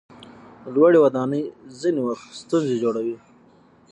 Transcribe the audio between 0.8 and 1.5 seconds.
ودانۍ